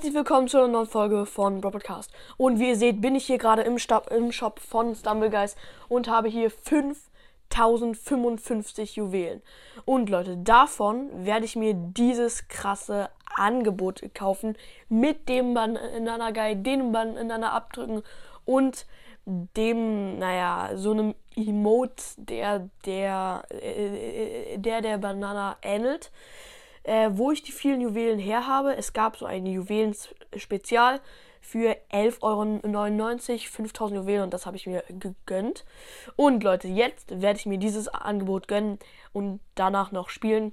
[0.00, 2.10] herzlich willkommen zu einer neuen Folge von Broadcast.
[2.38, 3.76] Und wie ihr seht, bin ich hier gerade im,
[4.10, 5.56] im Shop von Stumbleguys
[5.90, 9.42] und habe hier 5055 Juwelen.
[9.84, 14.56] Und Leute, davon werde ich mir dieses krasse Angebot kaufen
[14.88, 18.02] mit dem Banana Guy, den Banana abdrücken
[18.46, 18.86] und
[19.26, 26.10] dem, naja, so einem Emote, der der, äh, der, der Banana ähnelt
[26.90, 28.76] äh, wo ich die vielen Juwelen her habe.
[28.76, 31.00] Es gab so ein Juwelen-Spezial
[31.40, 35.64] für 11,99 Euro, 5000 Juwelen und das habe ich mir gegönnt.
[36.16, 38.80] Und Leute, jetzt werde ich mir dieses Angebot gönnen
[39.12, 40.52] und danach noch spielen.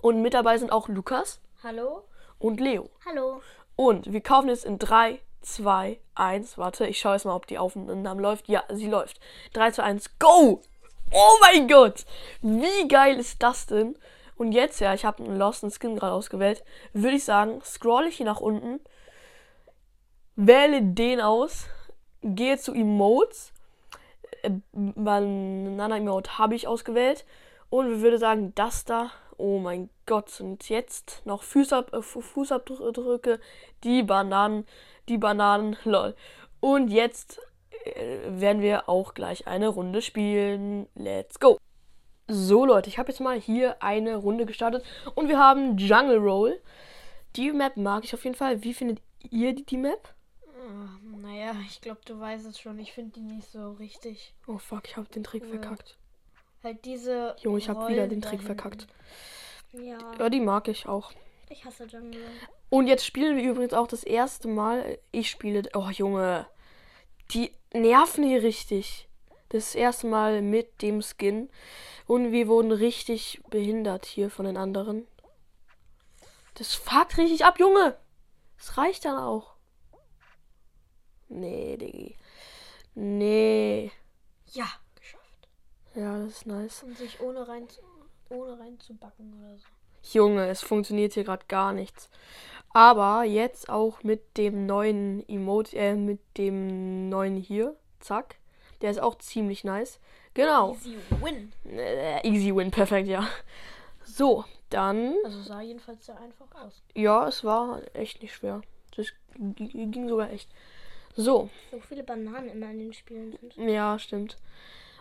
[0.00, 2.04] Und mit dabei sind auch Lukas Hallo?
[2.38, 2.88] und Leo.
[3.04, 3.42] Hallo.
[3.76, 6.56] Und wir kaufen jetzt in 3, 2, 1.
[6.56, 8.48] Warte, ich schaue jetzt mal, ob die Aufnahme läuft.
[8.48, 9.20] Ja, sie läuft.
[9.52, 10.62] 3, 2, 1, go!
[11.12, 12.06] Oh mein Gott!
[12.40, 13.94] Wie geil ist das denn?
[14.36, 18.16] Und jetzt, ja, ich habe einen Lost Skin gerade ausgewählt, würde ich sagen, scroll ich
[18.18, 18.80] hier nach unten,
[20.36, 21.66] wähle den aus,
[22.22, 23.52] gehe zu Emotes,
[24.42, 27.24] äh, Banana Emote habe ich ausgewählt
[27.70, 33.40] und würde sagen, das da, oh mein Gott, und jetzt noch Fußab äh, Fußabdrücke,
[33.84, 34.66] die Bananen,
[35.08, 36.14] die Bananen, lol.
[36.60, 37.40] Und jetzt
[37.84, 40.88] äh, werden wir auch gleich eine Runde spielen.
[40.94, 41.58] Let's go!
[42.28, 46.60] So Leute, ich habe jetzt mal hier eine Runde gestartet und wir haben Jungle Roll.
[47.36, 48.62] Die Map mag ich auf jeden Fall.
[48.64, 50.12] Wie findet ihr die, die Map?
[50.42, 52.78] Oh, naja, ich glaube, du weißt es schon.
[52.80, 54.34] Ich finde die nicht so richtig.
[54.48, 55.50] Oh fuck, ich habe den Trick Cool.
[55.50, 55.96] verkackt.
[56.64, 57.36] Halt diese.
[57.40, 58.46] Junge, ich habe wieder den Trick dahin.
[58.46, 58.86] verkackt.
[59.72, 61.12] Ja, Ja, die mag ich auch.
[61.48, 62.20] ich hasse Jungle.
[62.70, 64.98] Und jetzt spielen wir übrigens auch das erste Mal.
[65.12, 65.68] Ich spiele.
[65.74, 66.46] Oh Junge,
[67.30, 69.05] die nerven hier richtig.
[69.48, 71.50] Das erste Mal mit dem Skin.
[72.06, 75.06] Und wir wurden richtig behindert hier von den anderen.
[76.54, 77.96] Das fuckt richtig ab, Junge.
[78.56, 79.56] Das reicht dann auch.
[81.28, 82.16] Nee, Diggi.
[82.94, 83.92] Nee.
[84.52, 85.48] Ja, geschafft.
[85.94, 86.82] Ja, das ist nice.
[86.82, 87.66] Und sich ohne rein,
[88.30, 89.66] ohne rein zu backen oder so.
[90.18, 92.08] Junge, es funktioniert hier gerade gar nichts.
[92.72, 97.76] Aber jetzt auch mit dem neuen Emote, äh, mit dem neuen hier.
[98.00, 98.36] Zack.
[98.82, 99.98] Der ist auch ziemlich nice.
[100.34, 100.74] Genau.
[100.74, 101.52] Easy win.
[101.70, 103.26] Äh, easy win, perfekt, ja.
[104.04, 105.14] So, dann.
[105.24, 106.82] Also sah jedenfalls sehr einfach aus.
[106.94, 108.60] Ja, es war echt nicht schwer.
[108.96, 109.06] Das
[109.38, 110.48] ging sogar echt.
[111.14, 113.56] So, So viele Bananen immer in den Spielen sind.
[113.68, 114.36] ja, stimmt.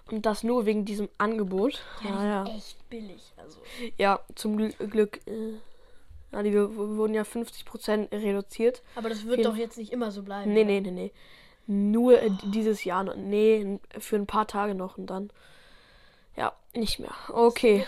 [0.10, 1.82] Und das nur wegen diesem Angebot.
[2.04, 2.46] Ja, ja.
[2.56, 3.34] Echt billig.
[3.38, 3.60] Also.
[3.98, 5.20] Ja, zum Gl Glück.
[5.28, 5.54] Äh,
[6.32, 8.82] ja, die wurden ja 50% reduziert.
[8.96, 10.54] Aber das wird Jeden- doch jetzt nicht immer so bleiben.
[10.54, 10.66] Nee, oder?
[10.72, 11.12] nee, nee, nee.
[11.68, 13.04] Nur äh, dieses Jahr.
[13.04, 13.16] noch.
[13.16, 15.32] Nee, für ein paar Tage noch und dann.
[16.36, 17.14] Ja, nicht mehr.
[17.30, 17.86] Okay.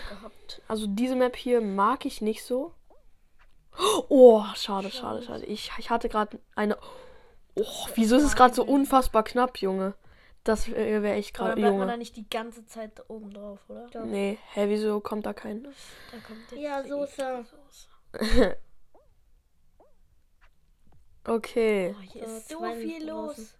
[0.68, 2.72] Also diese Map hier mag ich nicht so.
[4.08, 5.44] Oh, schade, schade, schade.
[5.46, 6.76] Ich, ich hatte gerade eine.
[7.54, 9.94] Oh, wieso ist es gerade so unfassbar knapp, Junge?
[10.44, 11.60] Das wäre wär echt Aber gerade.
[11.60, 11.98] dann bleibt man da Junge.
[11.98, 14.04] nicht die ganze Zeit da oben drauf, oder?
[14.06, 15.64] Nee, hä, wieso kommt da kein.
[15.64, 17.44] Da kommt der Ja, Fake Soße.
[17.50, 18.56] Soße.
[21.24, 21.94] Okay.
[21.96, 23.54] Oh, hier ist So so viel viel los.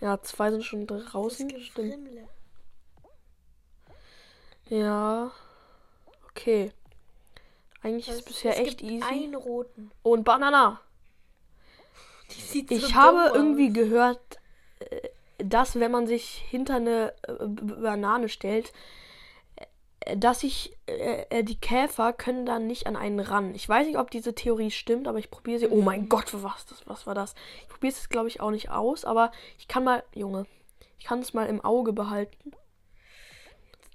[0.00, 1.60] Ja, zwei sind schon draußen.
[1.60, 2.08] Stimmt.
[4.68, 5.30] Ja.
[6.30, 6.72] Okay.
[7.82, 9.02] Eigentlich ist es bisher echt easy.
[9.02, 9.90] einen roten.
[10.02, 10.80] Und Banana.
[12.30, 13.74] Die sieht Ich so habe irgendwie aus.
[13.74, 14.38] gehört,
[14.78, 18.72] äh, dass wenn man sich hinter eine äh, Banane stellt,
[20.16, 23.54] dass sich äh, äh, die Käfer können dann nicht an einen ran.
[23.54, 25.68] Ich weiß nicht, ob diese Theorie stimmt, aber ich probiere sie.
[25.68, 27.34] Oh mein Gott, was, das, was war das?
[27.62, 30.46] Ich probiere es, glaube ich, auch nicht aus, aber ich kann mal, Junge,
[30.98, 32.52] ich kann es mal im Auge behalten.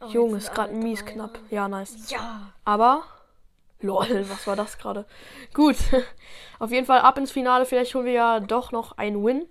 [0.02, 1.12] Oh, Junge, ist gerade mies drei.
[1.14, 1.40] knapp.
[1.50, 2.12] Ja, nice.
[2.12, 2.54] Ja.
[2.66, 3.04] Aber,
[3.80, 5.06] lol, was war das gerade?
[5.54, 5.78] Gut,
[6.60, 7.66] auf jeden Fall ab ins Finale.
[7.66, 9.48] Vielleicht holen wir ja doch noch einen Win.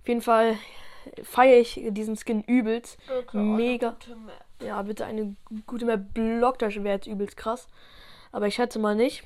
[0.00, 0.58] Auf jeden Fall
[1.22, 2.98] feiere ich diesen Skin übelst.
[3.06, 3.96] Bitte, Mega.
[4.64, 6.14] Ja, bitte eine gute Map.
[6.14, 7.66] Blockdash wäre jetzt übelst krass.
[8.32, 9.22] Aber ich schätze mal nicht.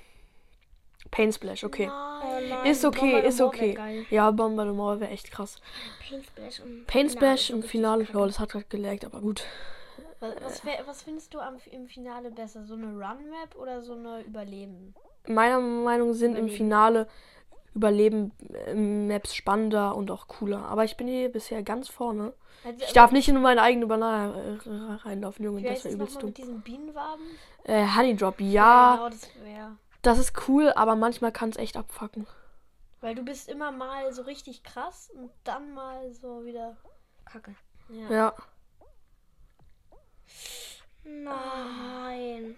[1.10, 1.86] Pain Splash, okay.
[1.86, 2.48] Nein.
[2.48, 4.04] nein, Ist okay, ist okay.
[4.10, 5.56] Ja, Bomber de Mauer wäre echt krass.
[6.02, 8.06] Splash Pain Splash im Finale.
[8.12, 9.44] Lol, das hat gerade gelaggt, aber gut.
[10.20, 12.64] Was, was, wär, was findest du am, im Finale besser?
[12.64, 14.94] So eine Run-Map oder so eine Überleben?
[15.26, 16.56] Meiner Meinung sind im Überleben.
[16.56, 17.08] Finale
[17.78, 18.32] Überleben
[18.66, 20.64] äh, Maps spannender und auch cooler.
[20.66, 22.32] Aber ich bin hier bisher ganz vorne.
[22.64, 24.58] Also, Ich darf nicht in meine eigene Banane
[25.04, 25.62] reinlaufen, Junge.
[25.62, 26.26] Das wäre übelst dumm.
[26.26, 27.24] mit diesen Bienenwaben?
[27.64, 29.76] Äh, Honey Drop, ja, Genau, das wäre.
[30.02, 32.26] das ist cool, aber manchmal kann es echt abfacken.
[33.00, 36.76] Weil du bist immer mal so richtig krass und dann mal so wieder.
[37.24, 37.54] Kacke.
[37.90, 38.10] Ja.
[38.10, 38.34] Ja.
[41.04, 42.56] Nein.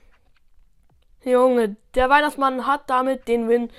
[1.22, 3.70] Junge, der Weihnachtsmann hat damit den Win.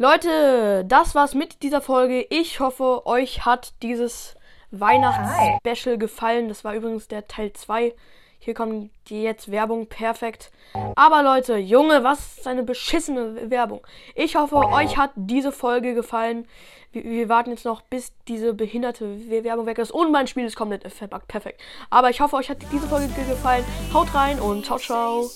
[0.00, 2.24] Leute, das war's mit dieser Folge.
[2.30, 4.36] Ich hoffe, euch hat dieses
[4.70, 6.48] Weihnachtsspecial gefallen.
[6.48, 7.94] Das war übrigens der Teil 2.
[8.38, 10.52] Hier kommt die jetzt Werbung, perfekt.
[10.94, 13.84] Aber Leute, Junge, was ist eine beschissene Werbung.
[14.14, 16.46] Ich hoffe, euch hat diese Folge gefallen.
[16.92, 19.90] Wir, wir, warten jetzt noch, bis diese behinderte Werbung weg ist.
[19.90, 21.60] Und mein Spiel ist komplett verbuggt, perfekt.
[21.90, 23.64] Aber ich hoffe, euch hat diese Folge gefallen.
[23.92, 25.28] Haut rein und ciao, ciao.